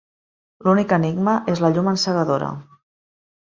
[0.67, 2.49] L'únic enigma és la llum encegadora.